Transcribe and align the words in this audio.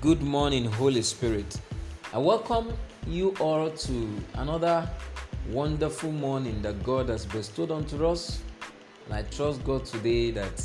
Good 0.00 0.22
morning, 0.22 0.64
Holy 0.64 1.02
Spirit. 1.02 1.60
I 2.14 2.16
welcome 2.16 2.72
you 3.06 3.34
all 3.38 3.68
to 3.68 4.08
another 4.36 4.88
wonderful 5.50 6.10
morning 6.10 6.62
that 6.62 6.82
God 6.82 7.10
has 7.10 7.26
bestowed 7.26 7.70
unto 7.70 8.06
us. 8.06 8.40
And 9.04 9.14
I 9.14 9.24
trust 9.24 9.62
God 9.62 9.84
today 9.84 10.30
that 10.30 10.64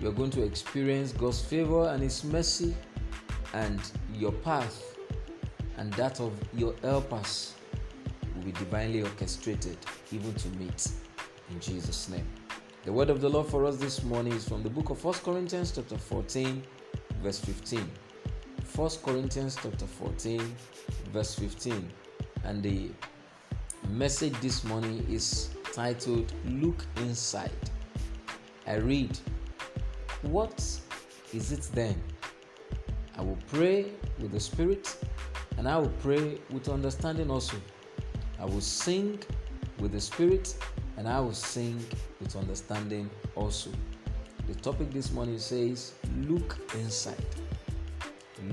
you 0.00 0.08
are 0.08 0.12
going 0.12 0.30
to 0.30 0.42
experience 0.42 1.12
God's 1.12 1.40
favor 1.40 1.88
and 1.90 2.02
His 2.02 2.24
mercy, 2.24 2.74
and 3.54 3.80
your 4.12 4.32
path 4.32 4.96
and 5.76 5.92
that 5.92 6.18
of 6.18 6.32
your 6.52 6.74
helpers 6.82 7.54
will 8.34 8.42
be 8.42 8.50
divinely 8.50 9.04
orchestrated, 9.04 9.78
even 10.10 10.34
to 10.34 10.48
meet. 10.58 10.88
In 11.52 11.60
Jesus' 11.60 12.08
name. 12.08 12.26
The 12.84 12.92
word 12.92 13.08
of 13.10 13.20
the 13.20 13.28
Lord 13.30 13.46
for 13.46 13.66
us 13.66 13.76
this 13.76 14.02
morning 14.02 14.32
is 14.32 14.48
from 14.48 14.64
the 14.64 14.70
book 14.70 14.90
of 14.90 15.04
1 15.04 15.14
Corinthians, 15.22 15.70
chapter 15.70 15.96
14, 15.96 16.60
verse 17.22 17.38
15. 17.40 17.88
1 18.74 18.90
Corinthians, 19.04 19.56
chapter 19.62 19.86
14, 19.86 20.40
verse 21.12 21.34
15. 21.34 21.90
And 22.44 22.62
the 22.62 22.90
message 23.88 24.34
this 24.40 24.64
morning 24.64 25.04
is 25.10 25.50
titled 25.72 26.32
Look 26.46 26.84
Inside. 26.96 27.50
I 28.66 28.76
read, 28.76 29.18
What 30.22 30.58
is 31.34 31.52
it 31.52 31.68
then? 31.74 32.00
I 33.16 33.22
will 33.22 33.38
pray 33.48 33.86
with 34.18 34.32
the 34.32 34.40
Spirit, 34.40 34.96
and 35.58 35.68
I 35.68 35.76
will 35.76 35.92
pray 36.02 36.38
with 36.50 36.68
understanding 36.68 37.30
also. 37.30 37.56
I 38.38 38.46
will 38.46 38.62
sing 38.62 39.18
with 39.78 39.92
the 39.92 40.00
Spirit, 40.00 40.54
and 40.96 41.06
I 41.06 41.20
will 41.20 41.34
sing 41.34 41.84
with 42.20 42.34
understanding 42.36 43.10
also. 43.34 43.70
The 44.50 44.56
topic 44.56 44.90
this 44.90 45.12
morning 45.12 45.38
says, 45.38 45.92
Look 46.26 46.58
inside. 46.74 47.24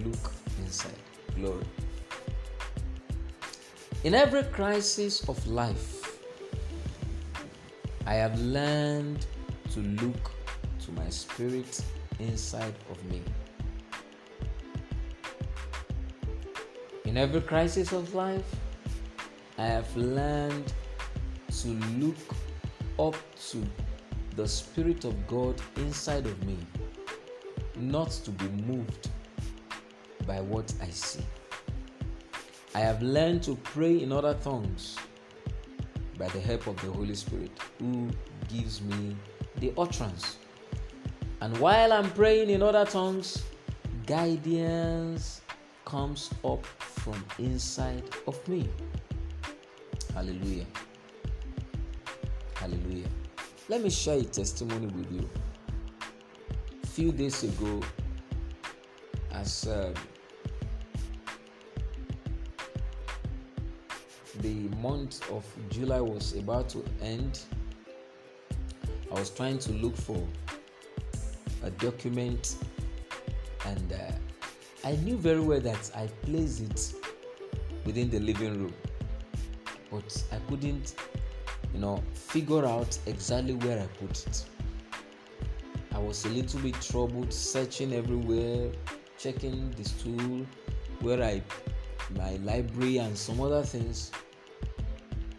Look 0.06 0.32
inside. 0.60 0.94
Glory. 1.36 1.66
In 4.04 4.14
every 4.14 4.44
crisis 4.44 5.28
of 5.28 5.48
life, 5.48 6.22
I 8.06 8.14
have 8.14 8.40
learned 8.40 9.26
to 9.72 9.80
look 9.80 10.32
to 10.86 10.92
my 10.92 11.10
spirit 11.10 11.82
inside 12.20 12.76
of 12.92 13.04
me. 13.06 13.24
In 17.06 17.18
every 17.18 17.42
crisis 17.42 17.92
of 17.92 18.14
life, 18.14 18.56
I 19.58 19.66
have 19.66 19.98
learned 19.98 20.72
to 21.64 21.70
look 21.98 22.36
up 23.00 23.16
to 23.50 23.66
the 24.38 24.48
Spirit 24.48 25.04
of 25.04 25.26
God 25.26 25.60
inside 25.78 26.28
of 26.28 26.46
me, 26.46 26.56
not 27.76 28.12
to 28.12 28.30
be 28.30 28.48
moved 28.62 29.10
by 30.28 30.40
what 30.42 30.72
I 30.80 30.90
see. 30.90 31.26
I 32.76 32.82
have 32.82 33.02
learned 33.02 33.42
to 33.44 33.56
pray 33.56 34.00
in 34.00 34.12
other 34.12 34.36
tongues 34.36 34.96
by 36.20 36.28
the 36.28 36.40
help 36.40 36.68
of 36.68 36.80
the 36.84 36.92
Holy 36.92 37.16
Spirit, 37.16 37.50
who 37.80 38.12
gives 38.48 38.80
me 38.84 39.16
the 39.56 39.74
utterance. 39.76 40.38
And 41.42 41.58
while 41.58 41.92
I'm 41.92 42.12
praying 42.12 42.52
in 42.52 42.62
other 42.62 42.86
tongues, 42.86 43.44
guidance 44.06 45.42
comes 45.84 46.30
up 46.46 46.64
from 46.64 47.26
inside 47.40 48.04
of 48.28 48.48
me. 48.48 48.70
Hallelujah. 50.14 50.68
Let 53.70 53.84
me 53.84 53.90
share 53.90 54.18
a 54.18 54.24
testimony 54.24 54.88
with 54.88 55.12
you. 55.12 55.30
A 56.84 56.88
few 56.88 57.12
days 57.12 57.44
ago, 57.44 57.82
as 59.34 59.68
um, 59.68 59.94
the 64.40 64.54
month 64.78 65.30
of 65.30 65.44
July 65.70 66.00
was 66.00 66.34
about 66.38 66.70
to 66.70 66.86
end, 67.02 67.42
I 69.12 69.20
was 69.20 69.32
trying 69.32 69.60
to 69.60 69.74
look 69.74 69.98
for 69.98 70.26
a 71.62 71.70
document, 71.72 72.56
and 73.66 73.92
uh, 73.92 74.88
I 74.88 74.96
knew 74.96 75.18
very 75.18 75.42
well 75.42 75.60
that 75.60 75.92
I 75.94 76.08
placed 76.22 76.62
it 76.62 76.94
within 77.86 78.10
the 78.10 78.20
living 78.20 78.62
room, 78.62 78.74
but 79.92 80.24
I 80.32 80.38
couldn't, 80.50 80.96
you 81.78 81.84
know, 81.84 82.04
figure 82.16 82.66
out 82.66 82.98
exactly 83.06 83.54
where 83.54 83.80
I 83.80 83.86
put 84.04 84.26
it. 84.26 84.46
I 85.94 86.00
was 86.00 86.26
a 86.26 86.30
little 86.30 86.60
bit 86.60 86.74
troubled, 86.82 87.32
searching 87.32 87.94
everywhere, 87.94 88.72
checking 89.20 89.70
the 89.78 89.84
stool, 89.84 90.44
where 91.02 91.22
I, 91.22 91.44
my 92.16 92.38
library, 92.38 92.98
and 92.98 93.16
some 93.16 93.40
other 93.40 93.62
things. 93.62 94.12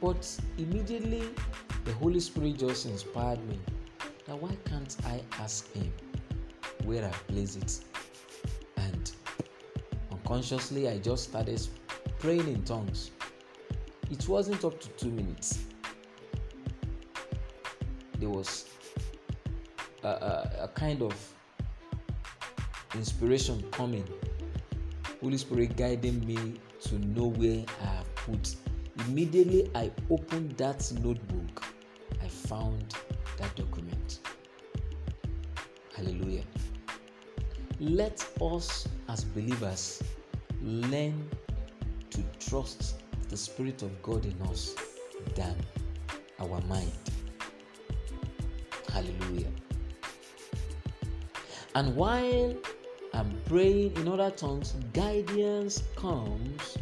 But 0.00 0.30
immediately, 0.58 1.24
the 1.84 1.92
Holy 1.94 2.20
Spirit 2.20 2.58
just 2.58 2.86
inspired 2.86 3.44
me 3.48 3.58
that 4.26 4.40
why 4.40 4.56
can't 4.64 4.96
I 5.06 5.20
ask 5.40 5.72
Him 5.72 5.92
where 6.84 7.04
I 7.04 7.10
place 7.32 7.56
it? 7.56 7.80
And 8.76 9.10
unconsciously, 10.12 10.88
I 10.88 10.98
just 10.98 11.30
started 11.30 11.66
praying 12.20 12.46
in 12.46 12.62
tongues. 12.62 13.10
It 14.08 14.28
wasn't 14.28 14.64
up 14.64 14.78
to 14.80 14.88
two 14.90 15.10
minutes. 15.10 15.64
There 18.18 18.28
was 18.28 18.66
a, 20.02 20.08
a, 20.08 20.50
a 20.64 20.68
kind 20.68 21.02
of 21.02 21.14
inspiration 22.94 23.64
coming. 23.70 24.06
Holy 25.20 25.38
Spirit 25.38 25.76
guiding 25.76 26.24
me 26.26 26.54
to 26.82 26.98
know 26.98 27.26
where 27.26 27.64
I 27.82 27.86
have 27.86 28.14
put. 28.16 28.54
Immediately 29.06 29.70
I 29.74 29.90
opened 30.10 30.56
that 30.58 30.90
notebook, 31.00 31.64
I 32.22 32.28
found 32.28 32.94
that 33.38 33.54
document. 33.56 34.20
Hallelujah. 35.96 36.44
Let 37.80 38.26
us 38.40 38.88
as 39.08 39.24
believers 39.24 40.02
learn 40.62 41.28
to 42.10 42.22
trust 42.40 43.02
the 43.28 43.36
Spirit 43.36 43.82
of 43.82 44.02
God 44.02 44.24
in 44.24 44.40
us 44.42 44.74
than 45.34 45.54
our 46.40 46.60
mind. 46.62 46.92
Hallelujah. 48.98 49.52
And 51.76 51.94
while 51.94 52.52
I'm 53.14 53.40
praying 53.46 53.96
in 53.96 54.08
other 54.08 54.32
tongues, 54.32 54.74
guidance 54.92 55.84
comes 55.94 56.78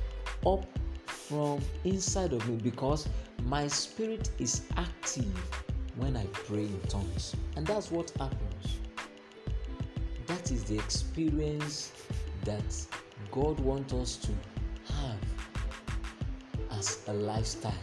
up 0.46 0.64
from 1.04 1.60
inside 1.84 2.32
of 2.32 2.48
me 2.48 2.56
because 2.56 3.06
my 3.44 3.68
spirit 3.68 4.30
is 4.38 4.62
active 4.78 5.36
when 5.96 6.16
I 6.16 6.24
pray 6.32 6.64
in 6.64 6.80
tongues. 6.88 7.36
And 7.54 7.66
that's 7.66 7.90
what 7.90 8.10
happens. 8.18 8.78
That 10.26 10.50
is 10.50 10.64
the 10.64 10.76
experience 10.76 11.92
that 12.44 12.86
God 13.30 13.60
wants 13.60 13.92
us 13.92 14.16
to 14.16 14.32
have 14.94 15.18
as 16.70 17.06
a 17.08 17.12
lifestyle. 17.12 17.74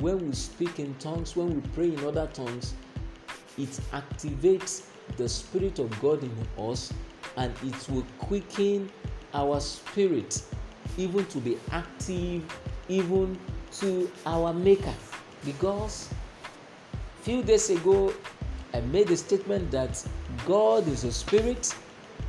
When 0.00 0.26
we 0.26 0.34
speak 0.34 0.78
in 0.78 0.94
tongues, 0.96 1.34
when 1.34 1.54
we 1.54 1.60
pray 1.68 1.94
in 1.94 2.04
other 2.04 2.26
tongues, 2.34 2.74
it 3.58 3.80
activates 3.92 4.82
the 5.16 5.28
Spirit 5.28 5.78
of 5.78 6.00
God 6.00 6.22
in 6.22 6.32
us 6.58 6.92
and 7.36 7.52
it 7.62 7.88
will 7.88 8.06
quicken 8.18 8.90
our 9.34 9.60
spirit 9.60 10.42
even 10.96 11.24
to 11.26 11.38
be 11.38 11.58
active 11.70 12.42
even 12.88 13.38
to 13.72 14.10
our 14.26 14.52
maker. 14.52 14.92
Because 15.44 16.08
few 17.22 17.42
days 17.42 17.70
ago 17.70 18.12
i 18.74 18.80
made 18.80 19.08
a 19.10 19.16
statement 19.16 19.70
that 19.70 20.04
god 20.44 20.86
is 20.88 21.04
a 21.04 21.12
spirit 21.12 21.72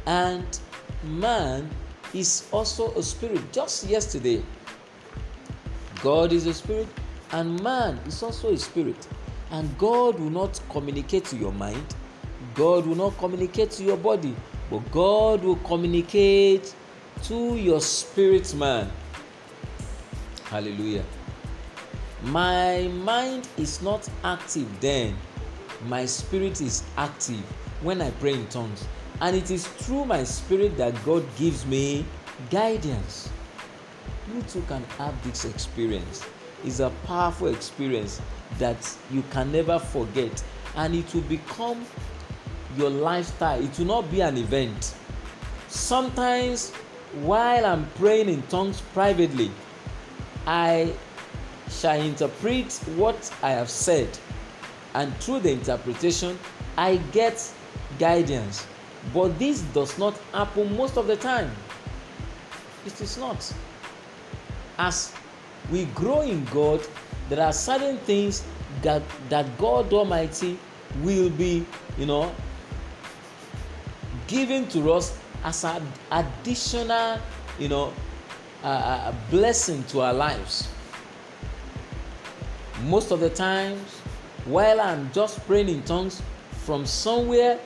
and 0.05 0.59
man 1.03 1.67
is 2.13 2.47
also 2.51 2.93
a 2.93 3.01
spirit. 3.01 3.41
Just 3.51 3.85
yesterday 3.85 4.43
god 6.01 6.31
is 6.31 6.45
a 6.45 6.53
spirit 6.53 6.87
and 7.31 7.61
man 7.63 7.99
is 8.05 8.21
also 8.21 8.53
a 8.53 8.57
spirit 8.57 9.07
and 9.53 9.77
god 9.77 10.19
will 10.19 10.29
not 10.29 10.59
communicate 10.69 11.23
to 11.23 11.37
your 11.37 11.53
mind 11.53 11.95
god 12.53 12.85
will 12.85 12.95
not 12.95 13.17
communicate 13.17 13.71
to 13.71 13.83
your 13.83 13.97
body 13.97 14.35
but 14.73 14.91
God 14.91 15.43
will 15.43 15.57
communicate 15.57 16.73
to 17.25 17.55
your 17.55 17.79
spirit 17.79 18.55
man. 18.55 18.89
Hallelujah. 20.45 21.03
My 22.23 22.87
mind 23.03 23.47
is 23.57 23.83
not 23.83 24.09
active 24.23 24.67
then, 24.79 25.15
my 25.87 26.07
spirit 26.07 26.59
is 26.59 26.83
active 26.97 27.43
when 27.81 28.01
I 28.01 28.09
pray 28.11 28.33
in 28.33 28.47
tongues. 28.47 28.83
And 29.21 29.35
it 29.35 29.51
is 29.51 29.67
through 29.67 30.05
my 30.05 30.23
spirit 30.23 30.75
that 30.77 30.95
God 31.05 31.23
gives 31.37 31.65
me 31.67 32.03
guidance. 32.49 33.29
You 34.33 34.41
too 34.43 34.63
can 34.67 34.83
have 34.97 35.13
this 35.23 35.45
experience. 35.45 36.25
It's 36.63 36.79
a 36.79 36.91
powerful 37.05 37.47
experience 37.47 38.21
that 38.59 38.97
you 39.11 39.23
can 39.31 39.51
never 39.51 39.79
forget, 39.79 40.43
and 40.75 40.95
it 40.95 41.13
will 41.13 41.21
become 41.21 41.85
your 42.77 42.89
lifestyle 42.89 43.63
it 43.63 43.77
will 43.77 43.85
not 43.85 44.09
be 44.09 44.19
an 44.19 44.35
event 44.35 44.95
sometimes 45.73 46.71
while 47.21 47.65
I'm 47.65 47.85
praying 47.95 48.29
in 48.29 48.41
tongues 48.43 48.81
privately, 48.93 49.51
I 50.45 50.93
shall 51.69 51.99
interpret 51.99 52.73
what 52.95 53.33
I 53.41 53.51
have 53.51 53.69
said, 53.69 54.09
and 54.93 55.15
through 55.17 55.41
the 55.41 55.51
interpretation, 55.51 56.37
I 56.77 56.97
get 57.11 57.51
guidance. 57.99 58.65
But 59.13 59.37
this 59.37 59.61
does 59.73 59.97
not 59.97 60.17
happen 60.31 60.75
most 60.77 60.97
of 60.97 61.07
the 61.07 61.17
time. 61.17 61.51
It 62.85 62.99
is 63.01 63.17
not. 63.17 63.53
As 64.77 65.13
we 65.71 65.85
grow 65.95 66.21
in 66.21 66.45
God, 66.45 66.81
there 67.29 67.41
are 67.45 67.53
certain 67.53 67.97
things 67.99 68.43
that, 68.81 69.01
that 69.29 69.57
God 69.57 69.91
Almighty 69.93 70.57
will 71.01 71.29
be, 71.29 71.65
you 71.97 72.05
know, 72.05 72.33
giving 74.27 74.67
to 74.69 74.91
us 74.91 75.17
as 75.43 75.63
an 75.63 75.85
additional, 76.11 77.19
you 77.59 77.69
know, 77.69 77.93
a 78.63 79.13
blessing 79.29 79.83
to 79.85 80.01
our 80.01 80.13
lives. 80.13 80.69
Most 82.83 83.11
of 83.11 83.19
the 83.19 83.29
times, 83.29 83.99
while 84.45 84.79
I'm 84.79 85.11
just 85.11 85.45
praying 85.47 85.69
in 85.69 85.83
tongues, 85.83 86.21
from 86.65 86.85
somewhere 86.85 87.59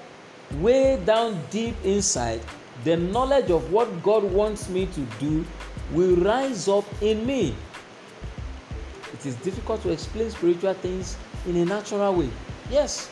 way 0.55 0.99
down 1.05 1.39
deep 1.51 1.75
inside, 1.83 2.41
the 2.83 2.97
knowledge 2.97 3.51
of 3.51 3.71
what 3.71 4.03
God 4.03 4.23
wants 4.23 4.69
me 4.69 4.87
to 4.87 5.01
do 5.19 5.45
will 5.91 6.15
rise 6.17 6.67
up 6.67 6.85
in 7.01 7.25
me. 7.25 7.55
It 9.19 9.25
is 9.25 9.35
difficult 9.37 9.81
to 9.81 9.89
explain 9.89 10.29
spiritual 10.29 10.75
things 10.75 11.17
in 11.47 11.55
a 11.57 11.65
natural 11.65 12.13
way. 12.13 12.29
Yes. 12.69 13.09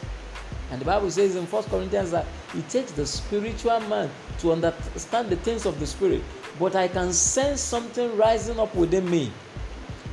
And 0.72 0.80
the 0.80 0.86
Bible 0.86 1.10
says 1.10 1.36
in 1.36 1.46
1 1.46 1.64
Corinthians 1.64 2.12
that 2.12 2.26
it 2.54 2.70
takes 2.70 2.92
the 2.92 3.06
spiritual 3.08 3.80
man 3.82 4.10
to 4.40 4.52
understand 4.52 5.30
the 5.30 5.36
things 5.38 5.66
of 5.66 5.80
the 5.80 5.88
spirit. 5.88 6.22
But 6.60 6.76
I 6.76 6.88
can 6.88 7.12
sense 7.12 7.62
something 7.62 8.16
rising 8.18 8.60
up 8.60 8.76
within 8.76 9.10
me. 9.10 9.32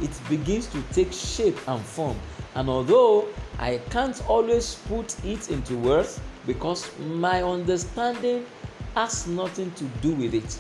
It 0.01 0.11
begins 0.31 0.67
to 0.69 0.83
take 0.93 1.13
shape 1.13 1.57
and 1.69 1.81
form. 1.83 2.19
And 2.55 2.69
although 2.69 3.29
I 3.59 3.79
can't 3.91 4.21
always 4.29 4.77
put 4.87 5.15
it 5.25 5.51
into 5.51 5.77
words 5.77 6.21
because 6.47 6.91
my 6.99 7.43
understanding 7.43 8.47
has 8.95 9.27
nothing 9.27 9.71
to 9.73 9.85
do 10.01 10.13
with 10.15 10.35
it. 10.35 10.59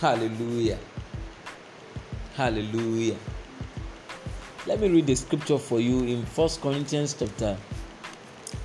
Hallelujah. 0.00 0.78
Hallelujah. 2.34 3.16
Let 4.68 4.80
me 4.80 4.90
read 4.90 5.06
the 5.06 5.14
scripture 5.14 5.56
for 5.56 5.80
you 5.80 6.04
in 6.04 6.26
First 6.26 6.60
Corinthians 6.60 7.16
chapter 7.18 7.56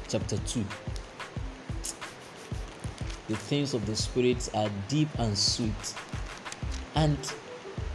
chapter 0.10 0.36
2. 0.36 0.66
The 3.30 3.38
things 3.38 3.74
of 3.74 3.86
the 3.86 3.96
spirit 3.96 4.50
are 4.54 4.70
deep 4.90 5.08
and 5.18 5.38
sweet. 5.38 5.96
And 6.96 7.18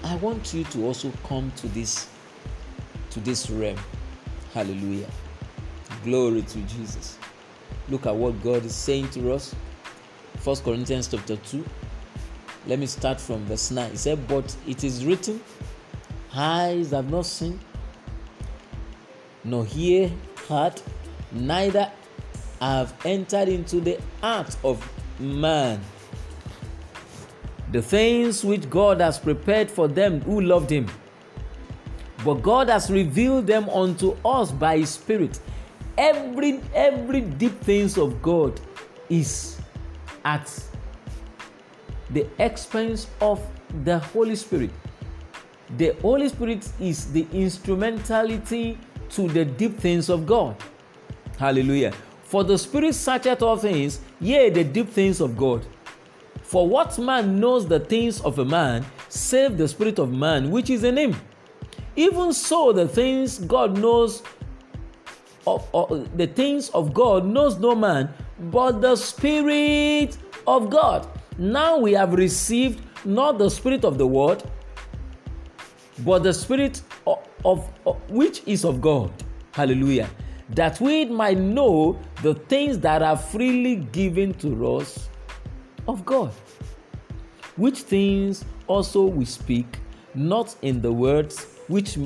I 0.05 0.17
want 0.17 0.55
you 0.55 0.65
to 0.65 0.87
also 0.87 1.13
come 1.27 1.53
to 1.57 1.69
this 1.69 2.09
to 3.11 3.21
this 3.21 3.51
realm. 3.51 3.77
Hallelujah. 4.55 5.11
Glory 6.03 6.41
to 6.41 6.61
Jesus. 6.61 7.19
Look 7.91 8.07
at 8.07 8.17
what 8.17 8.43
God 8.43 8.65
is 8.65 8.75
saying 8.75 9.11
to 9.11 9.35
us. 9.35 9.55
First 10.39 10.65
Corinthians 10.65 11.09
chapter 11.09 11.37
2. 11.37 11.63
Let 12.69 12.79
me 12.79 12.87
start 12.87 13.21
from 13.21 13.45
verse 13.45 13.71
9. 13.71 13.91
He 13.91 13.97
said, 13.99 14.27
But 14.27 14.57
it 14.67 14.83
is 14.83 15.05
written, 15.05 15.43
eyes 16.35 16.93
have 16.93 17.11
not 17.11 17.27
seen, 17.27 17.61
nor 19.49 19.67
ear 19.75 20.11
heard, 20.49 20.81
neither 21.33 21.91
have 22.61 22.93
entered 23.05 23.49
into 23.49 23.81
the 23.81 23.99
heart 24.21 24.57
of 24.65 24.83
man 25.21 25.81
the 27.71 27.83
things 27.83 28.45
which 28.45 28.69
God 28.71 29.01
has 29.01 29.19
prepared 29.19 29.71
for 29.71 29.89
them 29.89 30.21
who 30.23 30.41
loved 30.41 30.71
Him. 30.71 30.87
But 32.25 32.43
God 32.43 32.69
has 32.69 32.91
revealed 32.91 33.47
them 33.47 33.69
unto 33.69 34.17
us 34.25 34.51
by 34.51 34.79
His 34.79 34.91
Spirit. 34.91 35.39
Every 35.97 36.61
every 36.75 37.21
deep 37.21 37.61
things 37.61 37.99
of 37.99 38.23
God 38.23 38.61
is 39.09 39.61
at 40.25 40.49
the 42.11 42.27
expense 42.39 43.07
of 43.21 43.45
the 43.85 43.99
Holy 43.99 44.37
Spirit. 44.37 44.71
The 45.77 45.95
Holy 46.01 46.29
Spirit 46.29 46.67
is 46.81 47.13
the 47.13 47.27
instrumentality 47.33 48.79
to 49.11 49.29
the 49.29 49.45
deep 49.45 49.79
things 49.79 50.09
of 50.09 50.27
God. 50.27 50.57
Hallelujah. 51.39 51.93
For 52.25 52.45
the 52.45 52.59
Spirit 52.59 52.95
searcheth 52.95 53.43
all 53.43 53.57
things, 53.57 54.01
yea, 54.21 54.51
the 54.51 54.65
deep 54.65 54.91
things 54.91 55.21
of 55.21 55.37
God. 55.37 55.65
For 56.43 56.67
what 56.67 56.99
man 56.99 57.39
knows 57.39 57.67
the 57.67 57.81
things 57.81 58.21
of 58.23 58.39
a 58.39 58.45
man, 58.45 58.85
save 59.09 59.59
the 59.59 59.69
spirit 59.69 59.99
of 59.99 60.11
man 60.11 60.51
which 60.51 60.71
is 60.71 60.83
in 60.83 60.97
him? 60.97 61.17
Even 61.95 62.33
so, 62.33 62.73
the 62.73 62.89
things 62.89 63.39
God 63.39 63.77
knows, 63.77 64.23
of, 65.47 65.69
of, 65.75 66.17
the 66.17 66.27
things 66.27 66.71
of 66.71 66.95
God 66.95 67.27
knows 67.27 67.59
no 67.59 67.75
man, 67.75 68.13
but 68.51 68.81
the 68.81 68.95
Spirit 68.97 70.17
of 70.47 70.71
God. 70.71 71.07
Now 71.37 71.77
we 71.79 71.93
have 71.93 72.15
received 72.15 72.81
not 73.05 73.39
the 73.39 73.51
Spirit 73.51 73.85
of 73.85 73.99
the 73.99 74.07
world, 74.07 74.49
but 76.05 76.23
the 76.23 76.33
Spirit 76.33 76.81
of, 77.45 77.69
which 78.09 78.43
is 78.47 78.65
of 78.65 78.81
God. 78.81 79.13
Hallelujah. 79.53 80.09
That 80.51 80.81
we 80.81 81.05
might 81.05 81.39
know 81.39 81.99
the 82.23 82.35
things 82.35 82.79
that 82.81 83.03
are 83.03 83.17
freely 83.17 83.77
given 83.77 84.35
to 84.35 84.77
us 84.77 85.09
of 85.87 86.05
God. 86.05 86.33
Which 87.57 87.81
things 87.81 88.45
also 88.67 89.07
we 89.07 89.25
speak, 89.25 89.67
not 90.15 90.55
in 90.63 90.81
the 90.81 90.93
words 90.93 91.47
which 91.69 91.99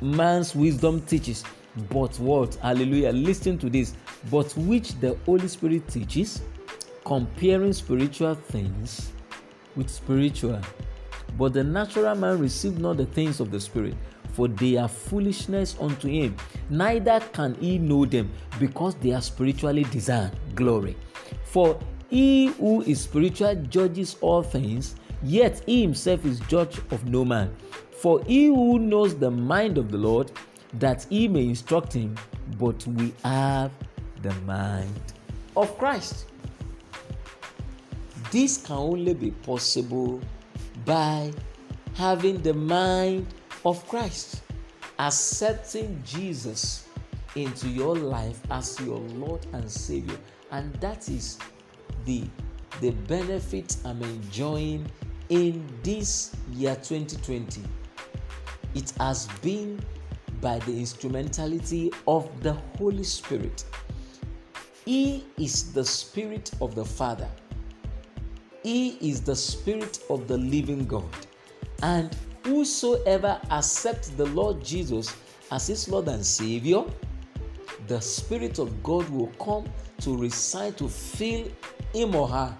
man's 0.00 0.54
wisdom 0.54 1.00
teaches, 1.02 1.44
but 1.90 2.18
what? 2.18 2.54
Hallelujah. 2.56 3.12
Listen 3.12 3.58
to 3.58 3.70
this. 3.70 3.94
But 4.30 4.52
which 4.56 4.98
the 5.00 5.16
Holy 5.26 5.48
Spirit 5.48 5.88
teaches, 5.88 6.42
comparing 7.04 7.72
spiritual 7.72 8.34
things 8.34 9.12
with 9.74 9.90
spiritual. 9.90 10.60
But 11.38 11.54
the 11.54 11.64
natural 11.64 12.14
man 12.14 12.38
received 12.38 12.78
not 12.78 12.98
the 12.98 13.06
things 13.06 13.40
of 13.40 13.50
the 13.50 13.60
Spirit, 13.60 13.94
for 14.32 14.48
they 14.48 14.76
are 14.76 14.88
foolishness 14.88 15.76
unto 15.80 16.08
him. 16.08 16.36
Neither 16.70 17.20
can 17.32 17.54
he 17.54 17.78
know 17.78 18.04
them, 18.04 18.30
because 18.58 18.94
they 18.96 19.12
are 19.12 19.22
spiritually 19.22 19.84
designed. 19.84 20.36
Glory. 20.54 20.96
For 21.44 21.78
he 22.08 22.46
who 22.46 22.82
is 22.82 23.02
spiritual 23.02 23.54
judges 23.54 24.16
all 24.20 24.42
things, 24.42 24.96
yet 25.22 25.62
he 25.66 25.82
himself 25.82 26.24
is 26.24 26.40
judge 26.40 26.78
of 26.90 27.04
no 27.06 27.24
man. 27.24 27.54
For 27.92 28.22
he 28.24 28.46
who 28.46 28.78
knows 28.78 29.14
the 29.14 29.30
mind 29.30 29.78
of 29.78 29.90
the 29.90 29.98
Lord, 29.98 30.32
that 30.74 31.06
he 31.08 31.28
may 31.28 31.46
instruct 31.46 31.92
him, 31.92 32.16
but 32.58 32.86
we 32.86 33.14
have 33.24 33.70
the 34.22 34.32
mind 34.46 35.00
of 35.56 35.76
Christ. 35.78 36.26
This 38.30 38.56
can 38.56 38.76
only 38.76 39.14
be 39.14 39.30
possible 39.30 40.20
by 40.86 41.32
having 41.94 42.40
the 42.40 42.54
mind 42.54 43.26
of 43.64 43.86
Christ, 43.88 44.42
accepting 44.98 46.02
Jesus 46.04 46.86
into 47.34 47.68
your 47.68 47.96
life 47.96 48.40
as 48.50 48.78
your 48.80 48.98
Lord 48.98 49.46
and 49.52 49.70
Savior. 49.70 50.18
And 50.50 50.72
that 50.76 51.08
is 51.08 51.38
the 52.04 52.24
the 52.80 52.90
benefit 52.90 53.76
I'm 53.84 54.02
enjoying 54.02 54.86
in 55.28 55.66
this 55.82 56.34
year 56.52 56.74
2020 56.76 57.62
it 58.74 58.92
has 58.98 59.26
been 59.42 59.82
by 60.40 60.58
the 60.60 60.72
instrumentality 60.72 61.92
of 62.08 62.28
the 62.42 62.54
Holy 62.78 63.04
Spirit. 63.04 63.64
He 64.84 65.24
is 65.38 65.72
the 65.72 65.84
Spirit 65.84 66.50
of 66.60 66.74
the 66.74 66.84
Father. 66.84 67.28
He 68.62 68.96
is 69.10 69.20
the 69.20 69.36
Spirit 69.36 70.02
of 70.08 70.26
the 70.26 70.38
living 70.38 70.86
God. 70.86 71.04
And 71.82 72.16
whosoever 72.44 73.40
accepts 73.50 74.10
the 74.10 74.26
Lord 74.26 74.64
Jesus 74.64 75.14
as 75.50 75.66
his 75.66 75.88
Lord 75.88 76.08
and 76.08 76.24
Savior, 76.24 76.84
the 77.86 78.00
Spirit 78.00 78.58
of 78.58 78.82
God 78.82 79.08
will 79.10 79.32
come 79.38 79.64
to 80.00 80.16
reside, 80.16 80.76
to 80.78 80.88
fill 80.88 81.46
him 81.92 82.14
or 82.14 82.28
her, 82.28 82.56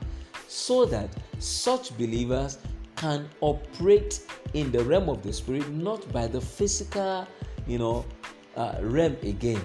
so 0.48 0.84
that 0.84 1.08
such 1.38 1.96
believers 1.96 2.58
can 2.96 3.28
operate 3.40 4.20
in 4.54 4.70
the 4.70 4.84
realm 4.84 5.08
of 5.08 5.22
the 5.22 5.32
spirit, 5.32 5.68
not 5.70 6.10
by 6.12 6.26
the 6.26 6.40
physical, 6.40 7.26
you 7.66 7.78
know, 7.78 8.04
uh, 8.56 8.76
realm 8.80 9.16
again. 9.22 9.60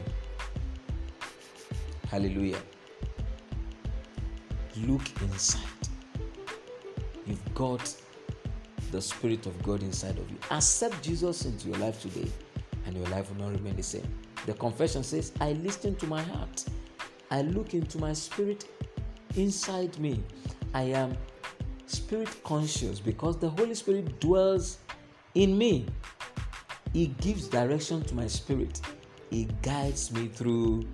Hallelujah. 2.10 2.60
Look 4.88 5.02
inside. 5.22 5.62
You've 7.26 7.54
got 7.54 7.94
the 8.92 9.02
Spirit 9.02 9.46
of 9.46 9.62
God 9.64 9.84
inside 9.84 10.18
of 10.18 10.30
you. 10.30 10.38
Accept 10.52 11.02
Jesus 11.02 11.46
into 11.46 11.70
your 11.70 11.78
life 11.78 12.02
today, 12.02 12.30
and 12.86 12.96
your 12.96 13.08
life 13.08 13.30
will 13.30 13.46
not 13.46 13.54
remain 13.54 13.76
the 13.76 13.84
same. 13.84 14.08
The 14.46 14.54
confession 14.54 15.04
says, 15.04 15.32
I 15.42 15.54
listen 15.54 15.96
to 15.96 16.08
my 16.08 16.22
heart, 16.22 16.66
I 17.32 17.42
look 17.42 17.74
into 17.74 17.98
my 17.98 18.14
spirit 18.14 18.66
inside 19.36 19.98
me. 20.00 20.24
I 20.74 20.84
am 20.84 21.18
spirit 21.86 22.30
conscious 22.44 23.00
because 23.00 23.38
the 23.38 23.50
Holy 23.50 23.76
Spirit 23.76 24.20
dwells 24.20 24.78
in 25.36 25.58
me. 25.58 25.86
He 26.94 27.08
gives 27.22 27.48
direction 27.48 28.02
to 28.04 28.16
my 28.16 28.28
spirit, 28.28 28.82
He 29.30 29.46
guides 29.62 30.12
me 30.12 30.28
through 30.28 30.88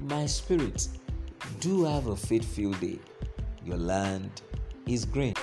my 0.00 0.26
spirit. 0.26 0.88
Do 1.58 1.84
have 1.84 2.06
a 2.06 2.16
faith 2.16 2.44
filled 2.44 2.80
day. 2.80 2.98
Your 3.64 3.76
land 3.76 4.42
is 4.86 5.04
green. 5.04 5.34